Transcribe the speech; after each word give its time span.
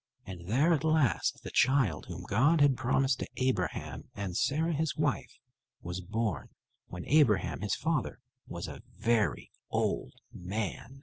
And 0.25 0.47
there 0.47 0.73
at 0.73 0.83
last, 0.83 1.43
the 1.43 1.51
child 1.51 2.07
whom 2.07 2.23
God 2.27 2.59
had 2.59 2.75
promised 2.75 3.19
to 3.19 3.27
Abraham 3.37 4.09
and 4.15 4.35
Sarah, 4.35 4.73
his 4.73 4.95
wife, 4.97 5.37
was 5.83 6.01
born, 6.01 6.49
when 6.87 7.05
Abraham, 7.05 7.61
his 7.61 7.75
father, 7.75 8.17
was 8.47 8.67
a 8.67 8.81
very 8.97 9.51
old 9.69 10.13
man. 10.33 10.99